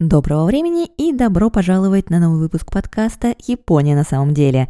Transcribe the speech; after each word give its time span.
Доброго 0.00 0.46
времени 0.46 0.86
и 0.86 1.12
добро 1.12 1.50
пожаловать 1.50 2.10
на 2.10 2.18
новый 2.18 2.40
выпуск 2.40 2.68
подкаста 2.72 3.32
«Япония 3.46 3.94
на 3.94 4.02
самом 4.02 4.34
деле». 4.34 4.68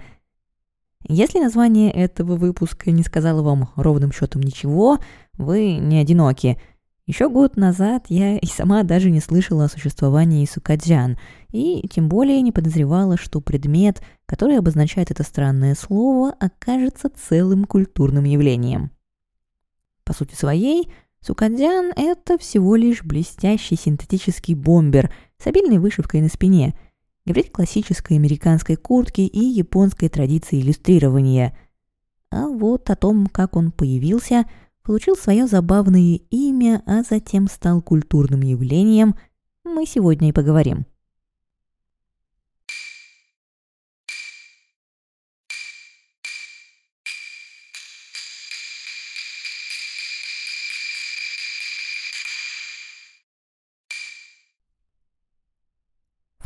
Если 1.08 1.41
название 1.41 1.91
этого 1.91 2.37
выпуска 2.37 2.90
не 2.90 3.03
сказало 3.03 3.40
вам 3.40 3.71
ровным 3.74 4.12
счетом 4.12 4.42
ничего, 4.42 4.98
вы 5.38 5.76
не 5.76 5.98
одиноки. 5.98 6.60
Еще 7.06 7.30
год 7.30 7.56
назад 7.56 8.04
я 8.10 8.37
и 8.37 8.45
сама 8.45 8.82
даже 8.82 9.10
не 9.10 9.21
слышала 9.21 9.64
о 9.64 9.68
существовании 9.68 10.45
сукадзян, 10.45 11.16
и 11.52 11.88
тем 11.88 12.11
более 12.11 12.43
не 12.43 12.52
подозревала, 12.52 13.16
что 13.16 13.41
предмет, 13.41 14.02
который 14.27 14.59
обозначает 14.59 15.11
это 15.11 15.22
странное 15.22 15.75
слово, 15.75 16.34
окажется 16.38 17.09
целым 17.09 17.64
культурным 17.64 18.25
явлением. 18.25 18.91
По 20.04 20.12
сути 20.12 20.34
своей– 20.34 20.93
Сукадзян– 21.27 21.93
это 21.96 22.36
всего 22.36 22.77
лишь 22.77 23.02
блестящий 23.02 23.77
синтетический 23.77 24.54
бомбер 24.54 25.11
с 25.39 25.46
обильной 25.46 25.79
вышивкой 25.79 26.21
на 26.21 26.29
спине, 26.29 26.79
гибрид 27.25 27.50
классической 27.50 28.18
американской 28.18 28.76
куртки 28.76 29.22
и 29.22 29.39
японской 29.39 30.11
традиции 30.11 30.61
иллюстрирования. 30.61 31.57
А 32.30 32.47
вот 32.47 32.91
о 32.91 32.97
том, 32.97 33.27
как 33.28 33.56
он 33.56 33.72
появился, 33.72 34.44
получил 34.83 35.16
свое 35.16 35.47
забавное 35.47 36.20
имя, 36.28 36.83
а 36.84 37.02
затем 37.02 37.48
стал 37.48 37.80
культурным 37.80 38.42
явлением, 38.42 39.14
мы 39.64 39.86
сегодня 39.86 40.28
и 40.28 40.33
поговорим. 40.33 40.84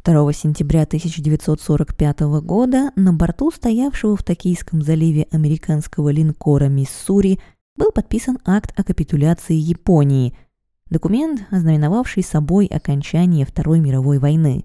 2 0.08 0.32
сентября 0.32 0.84
1945 0.84 2.20
года 2.40 2.92
на 2.96 3.12
борту 3.12 3.50
стоявшего 3.50 4.16
в 4.16 4.22
Токийском 4.22 4.80
заливе 4.80 5.28
американского 5.30 6.08
линкора 6.08 6.68
«Миссури» 6.68 7.38
был 7.76 7.92
подписан 7.92 8.38
акт 8.46 8.72
о 8.74 8.84
капитуляции 8.84 9.52
Японии, 9.52 10.32
документ, 10.88 11.42
ознаменовавший 11.50 12.22
собой 12.22 12.64
окончание 12.68 13.44
Второй 13.44 13.80
мировой 13.80 14.18
войны. 14.18 14.64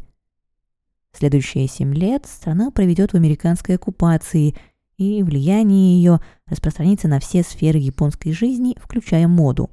Следующие 1.11 1.67
семь 1.67 1.93
лет 1.93 2.25
страна 2.25 2.71
проведет 2.71 3.11
в 3.11 3.15
американской 3.15 3.75
оккупации, 3.75 4.55
и 4.95 5.23
влияние 5.23 5.97
ее 5.97 6.21
распространится 6.45 7.09
на 7.09 7.19
все 7.19 7.43
сферы 7.43 7.79
японской 7.79 8.31
жизни, 8.31 8.77
включая 8.81 9.27
моду 9.27 9.69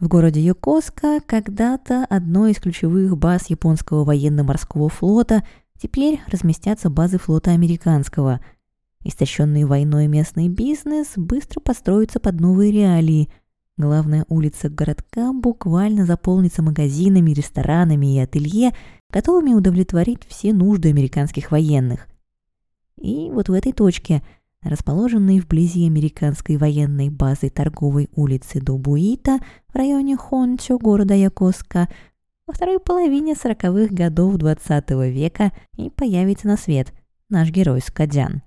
в 0.00 0.06
городе 0.08 0.40
Йокоска 0.40 1.20
когда-то 1.26 2.04
одной 2.08 2.52
из 2.52 2.60
ключевых 2.60 3.16
баз 3.16 3.50
японского 3.50 4.04
военно-морского 4.04 4.88
флота 4.88 5.42
теперь 5.80 6.20
разместятся 6.28 6.88
базы 6.90 7.18
флота 7.18 7.50
американского. 7.50 8.40
Истощенный 9.04 9.64
войной 9.64 10.06
местный 10.06 10.48
бизнес 10.48 11.12
быстро 11.16 11.60
построится 11.60 12.20
под 12.20 12.40
новые 12.40 12.72
реалии. 12.72 13.28
Главная 13.76 14.24
улица 14.28 14.68
городка 14.68 15.32
буквально 15.32 16.04
заполнится 16.04 16.62
магазинами, 16.62 17.30
ресторанами 17.30 18.16
и 18.16 18.18
ателье, 18.18 18.74
готовыми 19.10 19.54
удовлетворить 19.54 20.26
все 20.28 20.52
нужды 20.52 20.90
американских 20.90 21.50
военных. 21.50 22.08
И 23.00 23.30
вот 23.30 23.48
в 23.48 23.52
этой 23.52 23.72
точке– 23.72 24.22
расположенный 24.62 25.40
вблизи 25.40 25.86
американской 25.86 26.56
военной 26.56 27.10
базы 27.10 27.48
торговой 27.50 28.08
улицы 28.14 28.60
Добуита 28.60 29.38
в 29.68 29.76
районе 29.76 30.16
Хончо 30.16 30.78
города 30.78 31.14
Якоска, 31.14 31.88
во 32.46 32.54
второй 32.54 32.80
половине 32.80 33.34
сороковых 33.34 33.92
годов 33.92 34.36
XX 34.36 35.10
века 35.10 35.52
и 35.76 35.90
появится 35.90 36.48
на 36.48 36.56
свет 36.56 36.92
наш 37.28 37.50
герой 37.50 37.80
Скадян. 37.80 38.42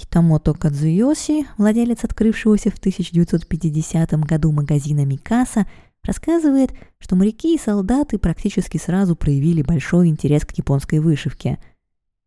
Хитамото 0.00 0.54
Кадзуёси, 0.54 1.46
владелец 1.58 2.02
открывшегося 2.02 2.70
в 2.70 2.78
1950 2.78 4.10
году 4.24 4.50
магазина 4.50 5.04
Микаса, 5.04 5.66
рассказывает, 6.02 6.72
что 6.98 7.14
моряки 7.14 7.54
и 7.54 7.58
солдаты 7.58 8.18
практически 8.18 8.78
сразу 8.78 9.14
проявили 9.14 9.62
большой 9.62 10.08
интерес 10.08 10.44
к 10.44 10.52
японской 10.52 10.98
вышивке– 10.98 11.58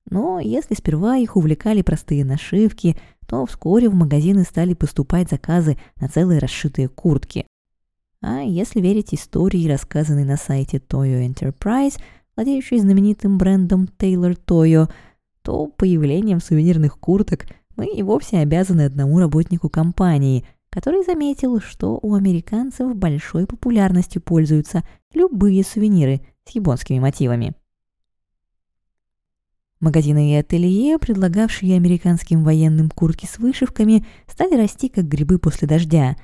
но 0.10 0.40
если 0.40 0.76
сперва 0.76 1.18
их 1.18 1.36
увлекали 1.36 1.82
простые 1.82 2.24
нашивки, 2.26 2.96
то 3.28 3.46
вскоре 3.46 3.90
в 3.90 3.96
магазины 3.96 4.44
стали 4.44 4.74
поступать 4.74 5.30
заказы 5.30 5.78
на 6.00 6.08
целые 6.08 6.40
расшитые 6.40 6.88
куртки. 6.88 7.46
А 8.22 8.42
если 8.42 8.82
верить 8.82 9.14
истории, 9.14 9.70
рассказанной 9.70 10.24
на 10.24 10.38
сайте 10.38 10.78
Toyo 10.78 11.28
Enterprise, 11.28 12.00
владеющей 12.36 12.80
знаменитым 12.80 13.38
брендом 13.38 13.88
Taylor 13.98 14.38
Toyo, 14.46 14.92
то 15.42 15.68
появлением 15.68 16.40
сувенирных 16.40 17.00
курток 17.00 17.46
мы 17.76 17.88
и 17.88 18.04
вовсе 18.04 18.38
обязаны 18.38 18.82
одному 18.82 19.20
работнику 19.20 19.70
компании, 19.70 20.46
который 20.70 21.04
заметил, 21.04 21.60
что 21.60 22.00
у 22.02 22.16
американцев 22.16 22.96
большой 22.96 23.46
популярностью 23.46 24.22
пользуются 24.22 24.84
любые 25.14 25.64
сувениры 25.64 26.22
с 26.46 26.56
японскими 26.56 27.00
мотивами. 27.00 27.54
Магазины 29.82 30.32
и 30.32 30.36
ателье, 30.36 30.98
предлагавшие 30.98 31.76
американским 31.76 32.44
военным 32.44 32.90
куртки 32.90 33.26
с 33.26 33.38
вышивками, 33.40 34.06
стали 34.26 34.56
расти 34.56 34.88
как 34.88 35.06
грибы 35.06 35.38
после 35.38 35.68
дождя. 35.68 36.16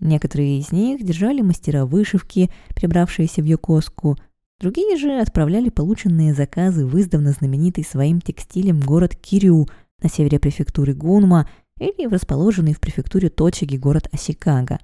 Некоторые 0.00 0.58
из 0.58 0.70
них 0.70 1.02
держали 1.02 1.40
мастера 1.40 1.86
вышивки, 1.86 2.50
прибравшиеся 2.74 3.40
в 3.40 3.46
Йокоску, 3.46 4.18
другие 4.60 4.98
же 4.98 5.18
отправляли 5.18 5.70
полученные 5.70 6.34
заказы 6.34 6.86
в 6.86 6.98
издавна 7.00 7.32
знаменитый 7.32 7.84
своим 7.84 8.20
текстилем 8.20 8.80
город 8.80 9.16
Кирю 9.16 9.66
на 10.02 10.10
севере 10.10 10.38
префектуры 10.38 10.92
Гунма 10.92 11.48
или 11.78 12.06
в 12.06 12.12
расположенный 12.12 12.74
в 12.74 12.80
префектуре 12.80 13.30
Точиги 13.30 13.76
город 13.76 14.08
Осикага. 14.12 14.78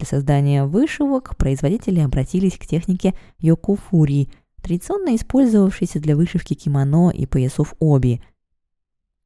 Для 0.00 0.06
создания 0.08 0.64
вышивок 0.64 1.36
производители 1.36 2.00
обратились 2.00 2.58
к 2.58 2.66
технике 2.66 3.14
йокофури– 3.38 4.28
традиционно 4.60 5.16
использовавшийся 5.16 6.00
для 6.00 6.16
вышивки 6.16 6.54
кимоно 6.54 7.10
и 7.10 7.26
поясов 7.26 7.74
оби. 7.78 8.22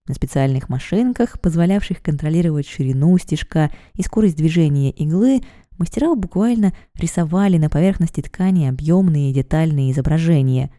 На 0.06 0.15
специальных 0.15 0.69
машинках, 0.69 1.41
позволявших 1.41 2.03
контролировать 2.03 2.69
ширину 2.69 3.17
стежка 3.17 3.71
и 3.95 4.03
скорость 4.03 4.37
движения 4.37 4.91
иглы, 4.91 5.41
мастера 5.78 6.15
буквально 6.15 6.75
рисовали 6.95 7.56
на 7.56 7.71
поверхности 7.71 8.21
ткани 8.21 8.67
объемные 8.67 9.33
детальные 9.33 9.93
изображения. 9.93 10.71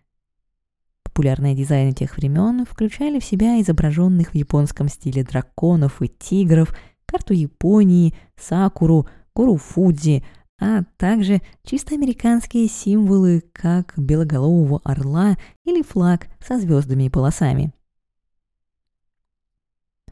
Популярные 1.04 1.56
дизайны 1.56 1.94
тех 1.94 2.18
времен 2.18 2.66
включали 2.66 3.20
в 3.20 3.26
себя 3.26 3.60
изображенных 3.62 4.32
в 4.32 4.36
японском 4.36 4.90
стиле 4.90 5.24
драконов 5.24 6.02
и 6.02 6.08
тигров, 6.08 6.78
карту 7.06 7.34
Японии, 7.34 8.14
сакуру, 8.36 9.08
гору 9.34 9.58
Фудзи, 9.58 10.24
а 10.60 10.84
также 10.98 11.42
чисто 11.64 11.96
американские 11.96 12.68
символы, 12.68 13.44
как 13.52 13.94
белоголового 13.98 14.82
орла 14.84 15.38
или 15.64 15.82
флаг 15.82 16.28
со 16.46 16.60
звездами 16.60 17.04
и 17.04 17.10
полосами. 17.10 17.74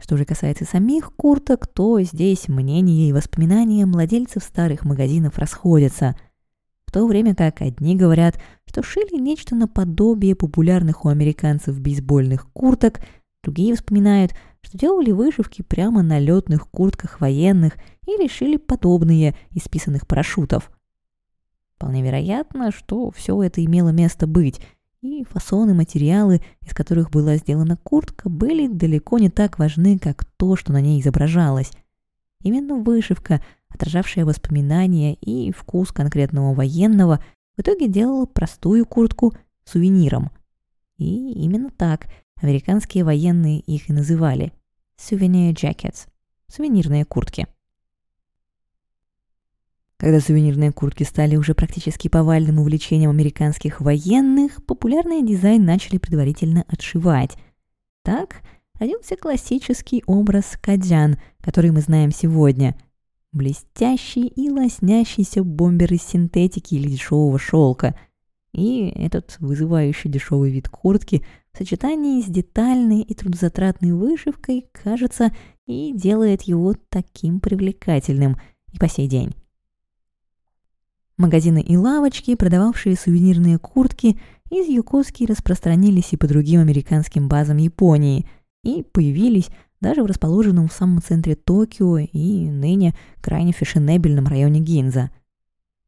Что 0.02 0.18
же 0.18 0.26
касается 0.26 0.66
самих 0.66 1.16
курток, 1.16 1.66
то 1.66 2.02
здесь 2.02 2.50
мнения 2.50 3.08
и 3.08 3.14
воспоминания 3.14 3.86
владельцев 3.86 4.44
старых 4.44 4.84
магазинов 4.84 5.38
расходятся, 5.38 6.18
в 6.86 6.92
то 6.92 7.08
время 7.08 7.34
как 7.34 7.62
одни 7.62 7.96
говорят, 7.96 8.38
что 8.66 8.84
шили 8.84 9.18
нечто 9.18 9.56
наподобие 9.56 10.36
популярных 10.36 11.06
у 11.06 11.08
американцев 11.08 11.80
бейсбольных 11.80 12.52
курток, 12.52 13.00
другие 13.44 13.76
вспоминают, 13.76 14.34
что 14.64 14.78
делали 14.78 15.12
вышивки 15.12 15.62
прямо 15.62 16.02
на 16.02 16.20
летных 16.20 16.68
куртках 16.70 17.22
военных 17.22 17.78
или 18.08 18.28
шили 18.28 18.58
подобные 18.58 19.36
из 19.52 19.64
списанных 19.64 20.08
парашютов. 20.08 20.72
Вполне 21.76 22.02
вероятно, 22.02 22.72
что 22.72 23.12
все 23.12 23.42
это 23.44 23.64
имело 23.64 23.90
место 23.90 24.26
быть, 24.26 24.62
и 25.02 25.26
фасоны, 25.26 25.74
материалы, 25.74 26.42
из 26.62 26.74
которых 26.74 27.12
была 27.12 27.36
сделана 27.36 27.76
куртка, 27.76 28.30
были 28.30 28.68
далеко 28.68 29.20
не 29.20 29.30
так 29.30 29.60
важны, 29.60 30.00
как 30.00 30.24
то, 30.24 30.56
что 30.56 30.72
на 30.72 30.80
ней 30.80 31.02
изображалось. 31.02 31.72
Именно 32.42 32.76
вышивка, 32.78 33.44
отражавшая 33.68 34.24
воспоминания 34.24 35.16
и 35.16 35.52
вкус 35.52 35.92
конкретного 35.92 36.54
военного, 36.54 37.22
в 37.58 37.62
итоге 37.62 37.90
делала 37.90 38.26
простую 38.26 38.86
куртку 38.86 39.34
сувениром. 39.66 40.32
И 40.98 41.34
именно 41.34 41.70
так– 41.70 42.08
Американские 42.42 43.04
военные 43.04 43.60
их 43.60 43.90
и 43.90 43.94
называли 43.94 44.52
«souvenir 44.98 45.54
jackets»– 45.54 46.08
сувенирные 46.48 47.06
куртки. 47.06 47.48
Когда 49.98 50.20
сувенирные 50.20 50.74
куртки 50.74 51.04
стали 51.04 51.38
уже 51.38 51.56
практически 51.56 52.10
повальным 52.10 52.60
увлечением 52.60 53.12
американских 53.12 53.80
военных, 53.80 54.66
популярный 54.66 55.26
дизайн 55.26 55.64
начали 55.64 55.98
предварительно 55.98 56.66
отшивать. 56.68 57.38
Так 58.02 58.42
родился 58.80 59.16
классический 59.16 60.04
образ 60.06 60.58
кадян, 60.60 61.18
который 61.40 61.72
мы 61.72 61.80
знаем 61.80 62.12
сегодня. 62.12 62.76
блестящий 63.32 64.28
и 64.28 64.50
лоснящийся 64.50 65.44
бомбер 65.44 65.94
из 65.94 66.04
синтетики 66.04 66.76
или 66.76 66.90
дешевого 66.90 67.40
шелка. 67.40 67.96
И 68.52 68.90
этот 68.90 69.38
вызывающий 69.40 70.10
дешевый 70.10 70.52
вид 70.52 70.70
куртки 70.70 71.26
в 71.54 71.58
сочетании 71.58 72.22
с 72.22 72.26
детальной 72.26 73.02
и 73.02 73.14
трудозатратной 73.14 73.94
вышивкой, 73.94 74.66
кажется, 74.72 75.32
и 75.68 75.94
делает 75.94 76.44
его 76.44 76.74
таким 76.90 77.40
привлекательным 77.40 78.38
и 78.72 78.80
по 78.80 78.88
сей 78.88 79.08
день. 79.08 79.34
Магазины 81.18 81.62
и 81.62 81.78
лавочки, 81.78 82.36
продававшие 82.36 82.96
сувенирные 82.96 83.60
куртки, 83.60 84.20
из 84.50 84.68
Юкоски 84.68 85.26
распространились 85.26 86.14
и 86.14 86.18
по 86.18 86.28
другим 86.28 86.62
американским 86.62 87.28
базам 87.28 87.58
Японии 87.58 88.28
и 88.64 88.84
появились 88.84 89.50
даже 89.80 90.02
в 90.02 90.06
расположенном 90.06 90.70
в 90.70 90.74
самом 90.74 91.02
центре 91.02 91.36
Токио 91.36 91.98
и 91.98 92.50
ныне 92.50 92.96
крайне 93.22 93.52
фешенебельном 93.52 94.26
районе 94.26 94.60
Гинза. 94.60 95.12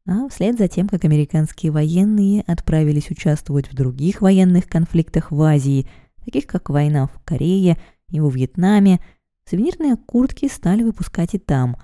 А 0.06 0.28
вслед 0.28 0.56
за 0.56 0.68
тем, 0.68 0.88
как 0.88 1.04
американские 1.04 1.72
военные 1.72 2.42
отправились 2.46 3.10
участвовать 3.10 3.70
в 3.70 3.74
других 3.74 4.20
военных 4.20 4.68
конфликтах 4.68 5.32
в 5.32 5.42
Азии, 5.42 5.88
таких 6.24 6.46
как 6.46 6.70
война 6.70 7.08
в 7.08 7.20
Корее 7.24 7.76
и 8.10 8.20
во 8.20 8.30
Вьетнаме, 8.30 9.00
сувенирные 9.48 9.96
куртки 9.96 10.48
стали 10.48 10.84
выпускать 10.84 11.34
и 11.34 11.38
там, 11.38 11.76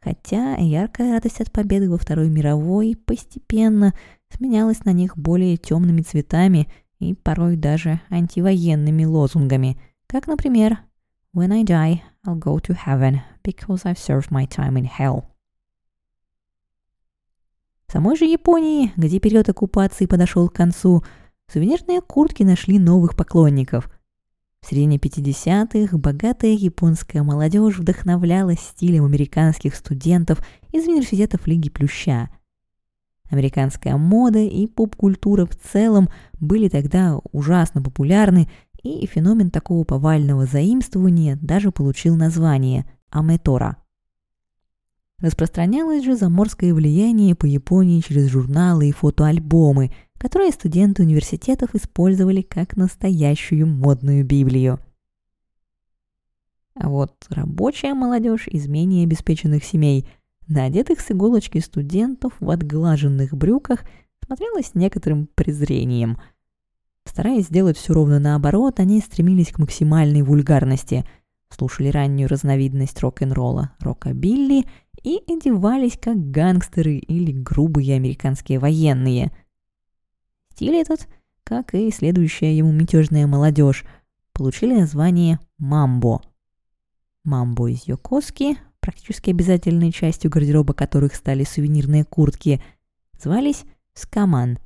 хотя 0.00 0.56
яркая 0.56 1.12
радость 1.12 1.40
от 1.40 1.52
победы 1.52 1.88
во 1.88 1.98
Второй 1.98 2.28
мировой 2.28 2.96
постепенно 2.96 3.94
сменялась 4.36 4.84
на 4.84 4.92
них 4.92 5.16
более 5.16 5.56
темными 5.56 6.02
цветами 6.02 6.68
и 6.98 7.14
порой 7.14 7.56
даже 7.56 8.00
антивоенными 8.10 9.04
лозунгами, 9.04 9.80
как, 10.08 10.26
например, 10.26 10.78
When 11.34 11.52
I 11.52 11.62
die, 11.62 12.02
I'll 12.26 12.38
go 12.38 12.58
to 12.58 12.74
heaven 12.74 13.20
because 13.44 13.84
I've 13.84 13.98
served 13.98 14.32
my 14.32 14.46
time 14.46 14.76
in 14.76 14.86
hell. 14.86 15.37
Самой 17.90 18.16
же 18.16 18.26
Японии, 18.26 18.92
где 18.96 19.18
период 19.18 19.48
оккупации 19.48 20.04
подошел 20.04 20.50
к 20.50 20.54
концу, 20.54 21.02
сувенирные 21.50 22.02
куртки 22.02 22.42
нашли 22.42 22.78
новых 22.78 23.16
поклонников. 23.16 23.90
В 24.60 24.68
середине 24.68 24.98
50-х 24.98 25.96
богатая 25.96 26.52
японская 26.52 27.22
молодежь 27.22 27.78
вдохновлялась 27.78 28.60
стилем 28.60 29.06
американских 29.06 29.74
студентов 29.74 30.44
из 30.70 30.86
университетов 30.86 31.46
Лиги 31.46 31.70
Плюща. 31.70 32.28
Американская 33.30 33.96
мода 33.96 34.40
и 34.40 34.66
поп-культура 34.66 35.46
в 35.46 35.56
целом 35.56 36.10
были 36.40 36.68
тогда 36.68 37.18
ужасно 37.32 37.80
популярны 37.80 38.50
и 38.82 39.06
феномен 39.06 39.50
такого 39.50 39.84
повального 39.84 40.44
заимствования 40.44 41.38
даже 41.40 41.70
получил 41.70 42.16
название 42.16 42.84
Аметора. 43.08 43.78
Распространялось 45.20 46.04
же 46.04 46.16
заморское 46.16 46.72
влияние 46.72 47.34
по 47.34 47.46
Японии 47.46 48.00
через 48.00 48.28
журналы 48.28 48.88
и 48.88 48.92
фотоальбомы, 48.92 49.90
которые 50.16 50.52
студенты 50.52 51.02
университетов 51.02 51.74
использовали 51.74 52.42
как 52.42 52.76
настоящую 52.76 53.66
модную 53.66 54.24
Библию. 54.24 54.80
А 56.74 56.88
вот 56.88 57.14
рабочая 57.30 57.94
молодежь 57.94 58.46
из 58.46 58.68
менее 58.68 59.04
обеспеченных 59.04 59.64
семей, 59.64 60.08
на 60.46 60.64
одетых 60.64 61.00
с 61.00 61.10
иголочки 61.10 61.58
студентов 61.58 62.32
в 62.38 62.48
отглаженных 62.50 63.34
брюках, 63.34 63.80
смотрелась 64.24 64.74
некоторым 64.74 65.26
презрением– 65.34 66.18
Стараясь 67.08 67.46
сделать 67.46 67.78
все 67.78 67.94
ровно 67.94 68.18
наоборот, 68.18 68.80
они 68.80 69.00
стремились 69.00 69.50
к 69.50 69.58
максимальной 69.58 70.20
вульгарности, 70.20 71.06
слушали 71.48 71.88
раннюю 71.88 72.28
разновидность 72.28 73.00
рок-н-ролла, 73.00 73.72
рокобилли 73.80 74.66
и 75.08 75.22
одевались 75.32 75.98
как 75.98 76.30
гангстеры 76.30 76.96
или 76.96 77.32
грубые 77.32 77.96
американские 77.96 78.58
военные. 78.58 79.32
Стиль 80.52 80.76
этот, 80.76 81.08
как 81.44 81.74
и 81.74 81.90
следующая 81.90 82.56
ему 82.56 82.72
мятежная 82.72 83.26
молодежь, 83.26 83.84
получили 84.32 84.74
название 84.74 85.38
«мамбо». 85.56 86.20
Мамбо 87.24 87.70
из 87.70 87.88
Йокоски, 87.88 88.58
практически 88.80 89.30
обязательной 89.30 89.92
частью 89.92 90.30
гардероба 90.30 90.74
которых 90.74 91.14
стали 91.14 91.44
сувенирные 91.44 92.04
куртки, 92.04 92.60
звались 93.18 93.64
«скаман», 93.94 94.58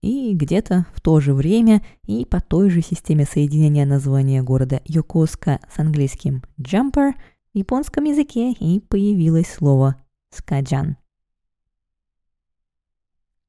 и 0.00 0.32
где-то 0.34 0.86
в 0.94 1.00
то 1.00 1.18
же 1.18 1.34
время 1.34 1.82
и 2.06 2.24
по 2.24 2.40
той 2.40 2.70
же 2.70 2.82
системе 2.82 3.24
соединения 3.24 3.84
названия 3.84 4.42
города 4.42 4.80
Йокоска 4.84 5.58
с 5.74 5.78
английским 5.80 6.42
«jumper» 6.60 7.14
японском 7.58 8.04
языке 8.04 8.52
и 8.52 8.80
появилось 8.80 9.48
слово 9.48 9.96
«скаджан». 10.30 10.96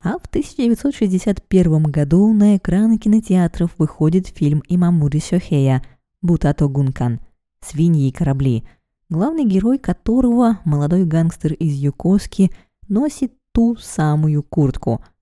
А 0.02 0.18
в 0.18 0.26
1961 0.28 1.84
году 1.84 2.34
на 2.34 2.58
экраны 2.58 2.98
кинотеатров 2.98 3.72
выходит 3.78 4.28
фильм 4.28 4.64
Имамури 4.68 5.20
Сёхея 5.20 5.84
«Бутато 6.22 6.68
Гункан» 6.68 7.20
«Свиньи 7.62 8.08
и 8.08 8.12
корабли», 8.12 8.64
главный 9.10 9.46
герой 9.46 9.78
которого, 9.78 10.60
молодой 10.66 11.06
гангстер 11.06 11.54
из 11.54 11.74
Юкоски, 11.74 12.52
носит 12.88 13.34
ту 13.52 13.76
самую 13.76 14.44
куртку– 14.44 15.04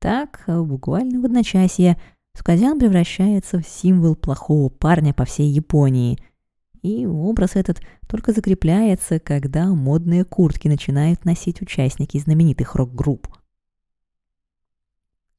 так, 0.00 0.44
буквально 0.46 1.20
в 1.20 1.26
одночасье, 1.26 2.00
Скадян 2.34 2.78
превращается 2.78 3.60
в 3.60 3.68
символ 3.68 4.16
плохого 4.16 4.70
парня 4.70 5.12
по 5.12 5.26
всей 5.26 5.50
Японии. 5.50 6.18
И 6.82 7.06
образ 7.06 7.56
этот 7.56 7.80
только 8.08 8.32
закрепляется, 8.32 9.18
когда 9.18 9.66
модные 9.66 10.24
куртки 10.24 10.68
начинают 10.68 11.24
носить 11.24 11.60
участники 11.60 12.18
знаменитых 12.18 12.74
рок-групп. 12.74 13.28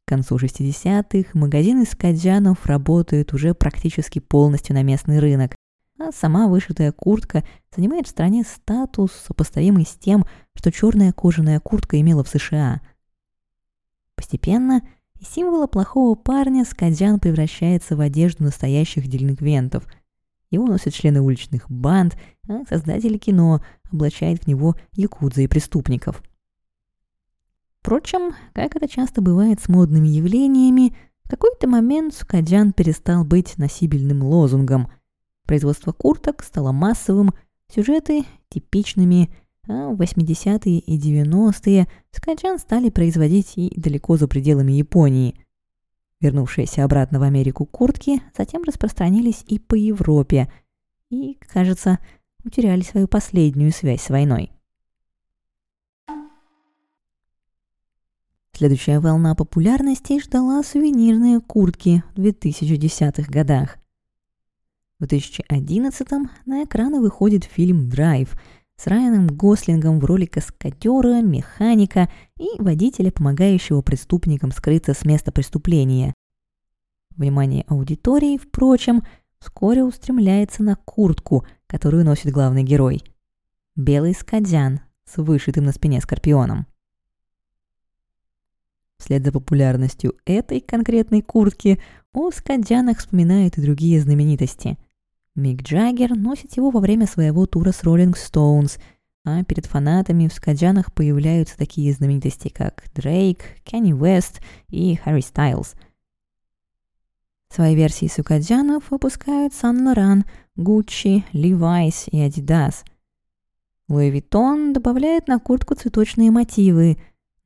К 0.06 0.10
концу 0.10 0.38
60-х 0.38 1.30
магазины 1.34 1.86
скаджанов 1.86 2.66
работают 2.66 3.34
уже 3.34 3.54
практически 3.54 4.20
полностью 4.20 4.76
на 4.76 4.84
местный 4.84 5.20
рынок, 5.20 5.56
а 6.00 6.12
сама 6.12 6.48
вышитая 6.48 6.92
куртка 6.92 7.44
занимает 7.76 8.08
в 8.08 8.10
стране 8.10 8.44
статус, 8.44 9.12
сопоставимый 9.12 9.86
с 9.86 9.94
тем, 9.94 10.26
что 10.54 10.72
черная 10.72 11.14
кожаная 11.14 11.60
куртка 11.60 12.00
имела 12.00 12.24
в 12.24 12.30
США– 12.30 12.82
Постепенно 14.22 14.84
из 15.20 15.30
символа 15.30 15.66
плохого 15.66 16.14
парня 16.14 16.64
Скадзян 16.64 17.20
превращается 17.20 17.96
в 17.96 18.02
одежду 18.02 18.44
настоящих 18.44 19.08
делинквентов. 19.08 19.84
Его 20.52 20.68
носят 20.68 20.94
члены 20.94 21.22
уличных 21.22 21.70
банд, 21.72 22.18
а 22.48 22.64
создатели 22.70 23.18
кино 23.18 23.62
облачают 23.92 24.44
в 24.44 24.48
него 24.48 24.76
якудза 24.94 25.42
и 25.42 25.48
преступников. 25.48 26.22
Впрочем, 27.80 28.36
как 28.54 28.76
это 28.76 28.88
часто 28.88 29.22
бывает 29.22 29.60
с 29.60 29.68
модными 29.68 30.08
явлениями, 30.08 30.96
в 31.24 31.30
какой-то 31.30 31.68
момент 31.68 32.14
Скадзян 32.14 32.74
перестал 32.74 33.24
быть 33.24 33.58
носибельным 33.58 34.22
лозунгом. 34.22 34.90
Производство 35.48 35.94
курток 35.94 36.44
стало 36.44 36.72
массовым, 36.72 37.34
сюжеты– 37.74 38.26
типичными, 38.50 39.34
а 39.68 39.90
в 39.90 40.02
80-е 40.02 40.80
и 40.80 41.00
90-е 41.00 41.88
скачан 42.12 42.60
стали 42.60 42.90
производить 42.90 43.54
и 43.56 43.72
далеко 43.76 44.18
за 44.18 44.28
пределами 44.28 44.74
Японии. 44.74 45.36
Вернувшиеся 46.22 46.84
обратно 46.84 47.20
в 47.20 47.24
Америку 47.24 47.66
куртки 47.66 48.22
затем 48.38 48.64
распространились 48.64 49.44
и 49.48 49.58
по 49.58 49.74
Европе, 49.74 50.52
и, 51.10 51.38
кажется, 51.52 51.98
утеряли 52.44 52.82
свою 52.82 53.08
последнюю 53.08 53.72
связь 53.72 54.04
с 54.04 54.10
войной. 54.10 54.52
Следующая 58.54 59.00
волна 59.00 59.34
популярности 59.34 60.22
ждала 60.22 60.62
сувенирные 60.62 61.40
куртки 61.40 62.04
в 62.16 62.20
2010-х 62.20 63.24
годах. 63.32 63.80
В 65.00 65.06
2011-м 65.06 66.30
на 66.46 66.64
экраны 66.64 67.02
выходит 67.02 67.46
фильм 67.46 67.90
«Драйв», 67.90 68.40
с 68.82 68.88
Райаном 68.88 69.28
Гослингом 69.28 70.00
в 70.00 70.06
роли 70.06 70.26
каскадера, 70.26 71.22
механика 71.22 72.10
и 72.40 72.48
водителя, 72.58 73.12
помогающего 73.12 73.84
преступникам 73.84 74.52
скрыться 74.52 74.96
с 74.96 75.06
места 75.06 75.32
преступления. 75.32 76.16
Внимание 77.12 77.64
аудитории, 77.68 78.40
впрочем, 78.40 79.04
вскоре 79.40 79.84
устремляется 79.84 80.64
на 80.64 80.76
куртку, 80.78 81.46
которую 81.68 82.06
носит 82.06 82.32
главный 82.32 82.64
герой. 82.64 83.04
Белый 83.76 84.16
скадян 84.16 84.80
с 85.06 85.18
вышитым 85.22 85.66
на 85.66 85.74
спине 85.74 86.02
скорпионом. 86.02 86.66
Вслед 88.98 89.24
за 89.24 89.32
популярностью 89.32 90.16
этой 90.26 90.60
конкретной 90.60 91.22
куртки 91.22 91.80
о 92.14 92.32
скадянах 92.32 92.98
вспоминают 92.98 93.60
и 93.60 93.62
другие 93.62 94.02
знаменитости– 94.02 94.80
Мик 95.36 95.62
Джаггер 95.62 96.16
носит 96.16 96.58
его 96.58 96.72
во 96.72 96.82
время 96.82 97.08
своего 97.08 97.46
тура 97.46 97.72
с 97.72 97.84
Rolling 97.84 98.16
Stones, 98.16 98.80
а 99.24 99.44
перед 99.44 99.66
фанатами 99.66 100.28
в 100.28 100.34
скаджанах 100.34 100.94
появляются 100.94 101.58
такие 101.58 101.94
знаменитости, 101.94 102.50
как 102.50 102.84
Дрейк, 102.94 103.44
Кенни 103.64 103.94
Уэст 103.94 104.42
и 104.68 104.96
Харри 104.96 105.22
Стайлз. 105.22 105.76
Свои 107.50 107.76
версии 107.76 108.08
сукаджанов 108.08 108.92
выпускают 108.92 109.54
Сан 109.54 109.86
Лоран, 109.88 110.26
Гуччи, 110.56 111.26
Levi's 111.34 112.10
и 112.12 112.18
Adidas. 112.18 112.84
Луи 113.88 114.10
Vuitton 114.10 114.74
добавляет 114.74 115.28
на 115.28 115.40
куртку 115.40 115.76
цветочные 115.76 116.32
мотивы. 116.32 116.98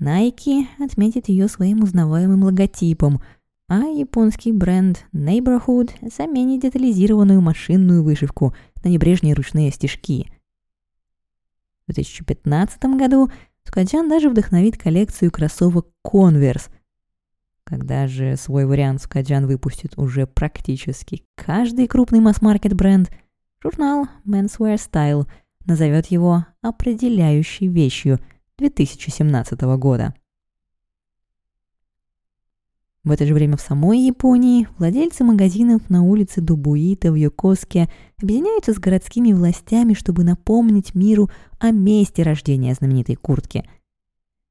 Nike 0.01 0.65
отметит 0.79 1.27
ее 1.29 1.47
своим 1.47 1.83
узнаваемым 1.83 2.43
логотипом, 2.43 3.21
а 3.67 3.85
японский 3.85 4.51
бренд 4.51 5.05
Neighborhood 5.13 5.91
заменит 6.15 6.61
детализированную 6.61 7.41
машинную 7.41 8.03
вышивку 8.03 8.55
на 8.83 8.89
небрежные 8.89 9.33
ручные 9.33 9.71
стежки. 9.71 10.31
В 11.87 11.93
2015 11.93 12.83
году 12.97 13.29
Скаджан 13.63 14.09
даже 14.09 14.29
вдохновит 14.29 14.77
коллекцию 14.77 15.31
кроссовок 15.31 15.87
Converse. 16.05 16.69
Когда 17.63 18.07
же 18.07 18.35
свой 18.37 18.65
вариант 18.65 19.01
Скаджан 19.01 19.47
выпустит 19.47 19.97
уже 19.97 20.27
практически 20.27 21.23
каждый 21.35 21.87
крупный 21.87 22.19
масс-маркет 22.19 22.73
бренд, 22.73 23.11
журнал 23.61 24.07
Menswear 24.25 24.75
Style– 24.75 25.27
назовет 25.65 26.07
его 26.07 26.45
определяющей 26.61 27.67
вещью 27.67 28.19
2017 28.57 29.59
года. 29.77 30.13
В 33.05 33.11
это 33.11 33.25
же 33.25 33.33
время 33.33 33.55
в 33.55 33.61
самой 33.61 33.99
Японии 33.99 34.67
владельцы 34.77 35.23
магазинов 35.23 35.89
на 35.89 36.03
улице 36.03 36.41
Дубуита 36.41 37.11
в 37.11 37.15
Йокоске 37.15 37.87
объединяются 38.21 38.73
с 38.73 38.79
городскими 38.79 39.31
властями, 39.31 39.93
чтобы 39.93 40.25
напомнить 40.25 40.93
миру 40.93 41.29
о 41.59 41.71
месте 41.71 42.23
рождения 42.23 42.73
знаменитой 42.73 43.15
куртки. 43.15 43.63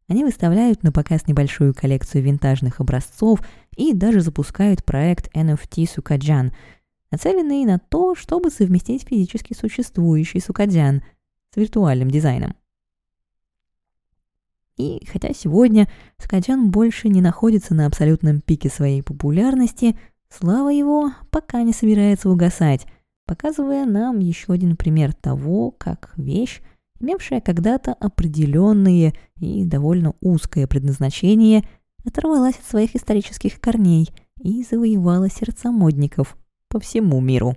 Они 0.09 0.25
выставляют 0.25 0.83
на 0.83 0.93
показ 0.93 1.27
небольшую 1.27 1.75
коллекцию 1.75 2.23
винтажных 2.23 2.81
образцов 2.81 3.41
и 3.77 3.93
даже 3.93 4.23
запускают 4.23 4.85
проект 4.85 5.35
NFT 5.37 5.87
Сукаджан– 5.87 6.53
нацеленные 7.15 7.65
на 7.65 7.79
то, 7.79 8.17
чтобы 8.17 8.51
совместить 8.51 9.07
физически 9.09 9.55
существующий 9.55 10.41
сукадзян 10.41 11.03
с 11.53 11.57
виртуальным 11.57 12.11
дизайном. 12.11 12.57
И 14.77 15.07
хотя 15.11 15.33
сегодня 15.33 15.89
Скаджан 16.19 16.71
больше 16.71 17.09
не 17.09 17.21
находится 17.21 17.75
на 17.75 17.87
абсолютном 17.87 18.41
пике 18.41 18.69
своей 18.69 19.03
популярности, 19.03 19.97
слава 20.29 20.71
его 20.71 21.13
пока 21.31 21.63
не 21.63 21.73
собирается 21.73 22.29
угасать, 22.29 22.87
показывая 23.27 23.87
нам 23.87 24.19
еще 24.19 24.53
один 24.53 24.77
пример 24.77 25.13
того, 25.13 25.71
как 25.71 26.13
вещь, 26.17 26.61
имевшая 27.01 27.41
когда-то 27.41 27.93
определенные 27.93 29.15
и 29.37 29.65
довольно 29.65 30.15
узкое 30.21 30.67
предназначение, 30.67 31.63
оторвалась 32.05 32.57
от 32.57 32.65
своих 32.65 32.97
исторических 32.97 33.61
корней 33.61 34.09
и 34.41 34.65
завоевала 34.65 35.31
сердца 35.31 35.71
модников– 35.71 36.37
по 36.75 36.81
всему 36.81 37.21
миру. 37.21 37.55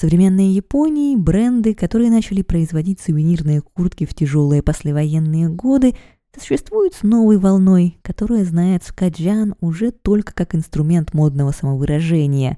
Современной 0.00 0.46
Японии 0.46 1.14
бренды, 1.14 1.74
которые 1.74 2.10
начали 2.10 2.40
производить 2.40 3.00
сувенирные 3.00 3.60
куртки 3.60 4.06
в 4.06 4.14
тяжелые 4.14 4.62
послевоенные 4.62 5.50
годы, 5.50 5.94
существуют 6.38 6.94
с 6.94 7.02
новой 7.02 7.36
волной, 7.36 7.98
которая 8.02 8.44
знает 8.44 8.82
скаджан 8.82 9.56
уже 9.60 9.90
только 9.90 10.32
как 10.32 10.54
инструмент 10.54 11.12
модного 11.12 11.50
самовыражения. 11.50 12.56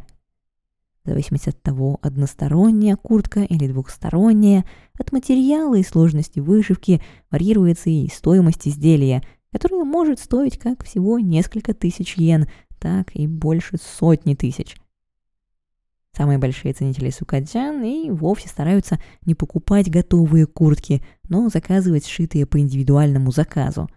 В 1.05 1.09
зависимости 1.09 1.49
от 1.49 1.61
того, 1.61 1.99
односторонняя 2.01 2.95
куртка 2.95 3.41
или 3.41 3.67
двухсторонняя, 3.67 4.65
от 4.97 5.11
материала 5.11 5.75
и 5.75 5.83
сложности 5.83 6.39
вышивки 6.39 7.03
варьируется 7.33 7.91
и 7.91 8.09
стоимость 8.09 8.69
изделия, 8.69 9.21
которая 9.51 9.83
может 9.83 10.21
стоить 10.21 10.59
как 10.59 10.85
всего 10.85 11.19
несколько 11.19 11.75
тысяч 11.75 12.17
йен, 12.17 12.47
так 12.79 13.17
и 13.17 13.27
больше 13.27 13.79
сотни 13.83 14.37
тысяч. 14.37 14.77
Самые 16.17 16.39
большие 16.39 16.75
ценители 16.75 17.11
сукадзян 17.11 17.83
и 17.83 18.11
вовсе 18.11 18.49
стараются 18.49 19.01
не 19.25 19.35
покупать 19.35 19.91
готовые 19.91 20.47
куртки, 20.47 21.03
но 21.29 21.49
заказывать 21.49 22.07
сшитые 22.07 22.45
по 22.45 22.61
индивидуальному 22.61 23.33
заказу. 23.33 23.89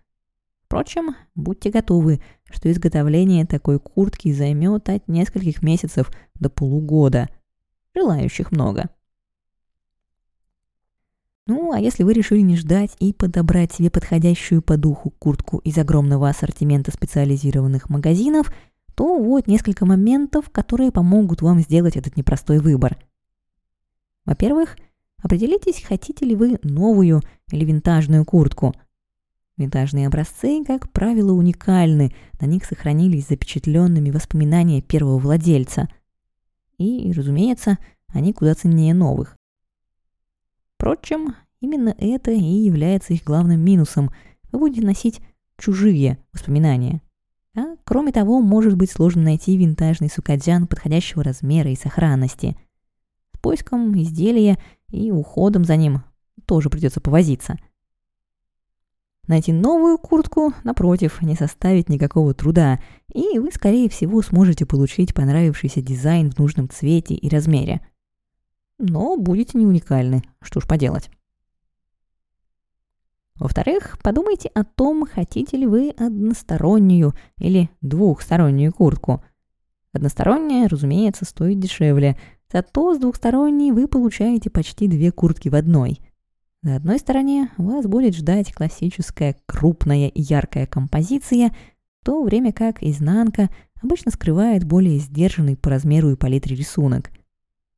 Впрочем, 0.65 1.15
будьте 1.35 1.69
готовы, 1.69 2.21
что 2.49 2.71
изготовление 2.71 3.45
такой 3.45 3.79
куртки 3.79 4.31
займет 4.31 4.89
от 4.89 5.07
нескольких 5.07 5.61
месяцев 5.61 6.09
до 6.35 6.49
полугода. 6.49 7.29
Желающих 7.93 8.51
много. 8.51 8.89
Ну, 11.47 11.71
а 11.73 11.79
если 11.79 12.03
вы 12.03 12.13
решили 12.13 12.41
не 12.41 12.57
ждать 12.57 12.95
и 12.99 13.13
подобрать 13.13 13.71
себе 13.71 13.91
подходящую 13.91 14.63
по 14.63 14.77
духу 14.77 15.11
куртку 15.11 15.59
из 15.59 15.77
огромного 15.77 16.27
ассортимента 16.27 16.91
специализированных 16.91 17.89
магазинов, 17.89 18.51
то 18.95 19.17
вот 19.21 19.47
несколько 19.47 19.85
моментов, 19.85 20.49
которые 20.49 20.91
помогут 20.91 21.41
вам 21.41 21.59
сделать 21.59 21.97
этот 21.97 22.15
непростой 22.15 22.59
выбор. 22.59 22.97
Во-первых, 24.25 24.77
определитесь, 25.21 25.83
хотите 25.83 26.25
ли 26.25 26.35
вы 26.35 26.59
новую 26.63 27.21
или 27.51 27.65
винтажную 27.65 28.25
куртку. 28.25 28.73
Винтажные 29.57 30.07
образцы, 30.07 30.63
как 30.65 30.91
правило, 30.91 31.31
уникальны, 31.31 32.13
на 32.41 32.45
них 32.45 32.65
сохранились 32.65 33.27
запечатленными 33.27 34.09
воспоминания 34.11 34.81
первого 34.81 35.17
владельца. 35.17 35.87
И, 36.77 37.11
разумеется, 37.13 37.77
они 38.07 38.33
куда 38.33 38.53
ценнее 38.55 38.93
новых. 38.93 39.37
Впрочем, 40.75 41.35
именно 41.61 41.95
это 41.97 42.31
и 42.31 42.37
является 42.37 43.13
их 43.13 43.23
главным 43.23 43.61
минусом. 43.61 44.11
Вы 44.51 44.59
будете 44.59 44.85
носить 44.85 45.21
чужие 45.57 46.17
воспоминания. 46.33 47.01
А 47.55 47.75
кроме 47.83 48.11
того, 48.11 48.41
может 48.41 48.75
быть 48.75 48.91
сложно 48.91 49.23
найти 49.23 49.57
винтажный 49.57 50.09
сукадзян 50.09 50.67
подходящего 50.67 51.23
размера 51.23 51.69
и 51.71 51.75
сохранности. 51.75 52.57
С 53.33 53.39
поиском 53.39 53.97
изделия 54.01 54.57
и 54.91 55.11
уходом 55.11 55.63
за 55.63 55.75
ним 55.75 56.03
тоже 56.45 56.69
придется 56.69 56.99
повозиться. 56.99 57.57
Найти 59.27 59.51
новую 59.51 59.97
куртку, 59.97 60.53
напротив, 60.63 61.21
не 61.21 61.35
составит 61.35 61.89
никакого 61.89 62.33
труда, 62.33 62.79
и 63.11 63.39
вы, 63.39 63.51
скорее 63.51 63.89
всего, 63.89 64.21
сможете 64.21 64.65
получить 64.65 65.15
понравившийся 65.15 65.81
дизайн 65.81 66.29
в 66.29 66.37
нужном 66.37 66.69
цвете 66.69 67.15
и 67.15 67.29
размере– 67.29 67.81
но 68.77 69.17
будете 69.17 69.57
не 69.57 69.65
уникальны, 69.65 70.21
что 70.41 70.59
ж 70.59 70.67
поделать. 70.67 71.09
Во-вторых, 73.37 73.97
подумайте 74.01 74.49
о 74.53 74.63
том, 74.63 75.05
хотите 75.05 75.57
ли 75.57 75.65
вы 75.65 75.89
одностороннюю 75.89 77.13
или 77.37 77.69
двухстороннюю 77.81 78.73
куртку. 78.73 79.23
Односторонняя, 79.91 80.67
разумеется, 80.67 81.25
стоит 81.25 81.59
дешевле, 81.59 82.17
зато 82.51 82.95
с 82.95 82.97
двухсторонней 82.97 83.71
вы 83.71 83.87
получаете 83.87 84.49
почти 84.49 84.87
две 84.87 85.11
куртки 85.11 85.49
в 85.49 85.55
одной. 85.55 85.99
На 86.61 86.77
одной 86.77 86.97
стороне 86.97 87.51
вас 87.57 87.85
будет 87.85 88.15
ждать 88.15 88.53
классическая 88.53 89.35
крупная 89.45 90.07
и 90.07 90.21
яркая 90.21 90.65
композиция, 90.65 91.53
в 92.01 92.05
то 92.05 92.23
время 92.23 92.53
как 92.53 92.81
изнанка 92.81 93.49
обычно 93.81 94.11
скрывает 94.11 94.63
более 94.63 94.99
сдержанный 94.99 95.57
по 95.57 95.69
размеру 95.69 96.11
и 96.11 96.15
палитре 96.15 96.55
рисунок– 96.55 97.11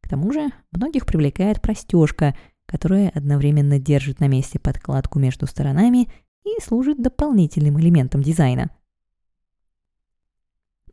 к 0.08 0.10
тому 0.10 0.32
же 0.32 0.52
многих 0.72 1.06
привлекает 1.06 1.62
простежка, 1.62 2.34
которая 2.68 3.10
одновременно 3.10 3.80
держит 3.80 4.20
на 4.20 4.28
месте 4.28 4.60
подкладку 4.60 5.18
между 5.18 5.48
сторонами 5.48 6.08
и 6.46 6.62
служит 6.62 7.02
дополнительным 7.02 7.80
элементом 7.80 8.22
дизайна. 8.22 8.70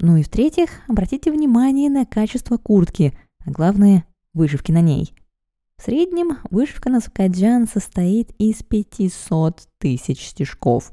Ну 0.00 0.16
и 0.16 0.22
в-третьих, 0.22 0.70
обратите 0.88 1.30
внимание 1.30 1.90
на 1.90 2.06
качество 2.06 2.56
куртки, 2.56 3.16
а 3.44 3.50
главное– 3.50 4.06
вышивки 4.32 4.72
на 4.72 4.80
ней. 4.80 5.14
В 5.76 5.82
среднем 5.82 6.38
вышивка 6.50 6.88
на 6.88 7.00
сукаджан 7.00 7.68
состоит 7.68 8.30
из 8.38 8.62
500 8.62 9.68
тысяч 9.78 10.26
стежков. 10.28 10.92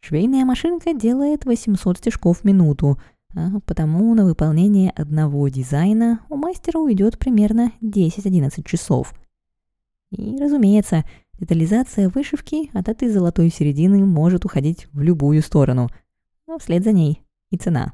Швейная 0.00 0.44
машинка 0.44 0.92
делает 0.92 1.46
800 1.46 1.96
стежков 1.96 2.40
в 2.40 2.44
минуту– 2.44 3.00
а 3.36 3.60
потому 3.66 4.14
на 4.14 4.24
выполнение 4.24 4.90
одного 4.90 5.48
дизайна 5.48 6.20
у 6.28 6.36
мастера 6.36 6.78
уйдет 6.78 7.18
примерно 7.18 7.72
10-11 7.82 8.62
часов. 8.64 9.12
И, 10.16 10.38
разумеется, 10.38 11.04
детализация 11.38 12.08
вышивки 12.08 12.70
от 12.76 12.88
этой 12.88 13.08
золотой 13.08 13.50
середины 13.50 14.04
может 14.04 14.44
уходить 14.44 14.86
в 14.92 15.00
любую 15.00 15.42
сторону, 15.42 15.88
но 16.46 16.58
вслед 16.58 16.84
за 16.84 16.92
ней 16.92 17.22
и 17.50 17.56
цена. 17.56 17.92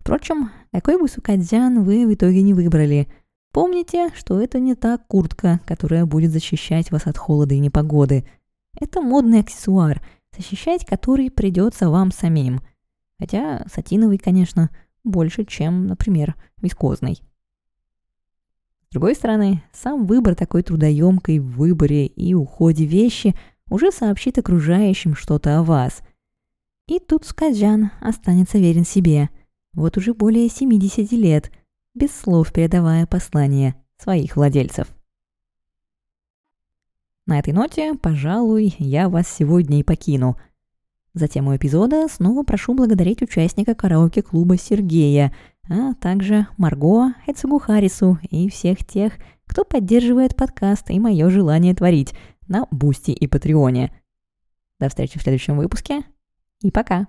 Впрочем, 0.00 0.50
какой 0.72 1.00
бы 1.00 1.08
сукадзян 1.08 1.84
вы 1.84 2.06
в 2.06 2.14
итоге 2.14 2.42
не 2.42 2.54
выбрали, 2.54 3.08
помните, 3.52 4.10
что 4.14 4.40
это 4.40 4.58
не 4.58 4.74
та 4.74 4.98
куртка, 4.98 5.60
которая 5.64 6.06
будет 6.06 6.32
защищать 6.32 6.90
вас 6.90 7.06
от 7.06 7.16
холода 7.16 7.54
и 7.54 7.60
непогоды. 7.60 8.24
Это 8.80 9.00
модный 9.00 9.40
аксессуар, 9.40 10.02
защищать 10.36 10.84
который 10.84 11.30
придется 11.30 11.88
вам 11.88 12.10
самим– 12.10 12.60
Хотя 13.22 13.64
сатиновый, 13.72 14.18
конечно, 14.18 14.68
больше, 15.04 15.44
чем, 15.44 15.86
например, 15.86 16.34
вискозный. 16.60 17.22
С 18.92 18.94
другой 18.94 19.14
стороны, 19.14 19.62
сам 19.72 20.04
выбор 20.04 20.34
такой 20.34 20.62
трудоемкой 20.62 21.38
в 21.38 21.56
выборе 21.56 22.04
и 22.08 22.34
уходе 22.34 22.84
вещи 22.84 23.34
уже 23.70 23.90
сообщит 23.90 24.36
окружающим 24.36 25.14
что-то 25.14 25.58
о 25.58 25.62
вас. 25.62 26.02
И 26.88 26.98
тут 26.98 27.24
Скаджан 27.24 27.90
останется 28.02 28.58
верен 28.58 28.84
себе. 28.84 29.30
Вот 29.72 29.96
уже 29.96 30.12
более 30.12 30.46
70 30.50 31.10
лет. 31.12 31.50
без 31.94 32.14
слов 32.14 32.52
передавая 32.52 33.06
послание 33.06 33.76
своих 33.96 34.36
владельцев. 34.36 34.88
На 37.24 37.38
этой 37.38 37.54
ноте, 37.54 37.94
пожалуй, 37.94 38.74
я 38.78 39.08
вас 39.08 39.26
сегодня 39.26 39.80
и 39.80 39.82
покину. 39.82 40.36
За 41.14 41.28
тему 41.28 41.56
эпизода 41.56 42.08
снова 42.08 42.42
прошу 42.42 42.74
благодарить 42.74 43.22
участника 43.22 43.74
караоке-клуба 43.74 44.58
Сергея, 44.58 45.34
а 45.68 45.94
также 45.94 46.46
Марго, 46.56 47.14
Эцугу 47.26 47.58
Харису 47.58 48.18
и 48.30 48.48
всех 48.48 48.84
тех, 48.84 49.14
кто 49.46 49.64
поддерживает 49.64 50.36
подкаст 50.36 50.90
и 50.90 50.98
мое 50.98 51.28
желание 51.30 51.74
творить 51.74 52.14
на 52.48 52.66
Boosty 52.70 53.10
и 53.10 53.26
Патреоне. 53.26 53.92
До 54.80 54.88
встречи 54.88 55.18
в 55.18 55.22
следующем 55.22 55.56
выпуске 55.56 56.02
и 56.62 56.70
пока! 56.70 57.06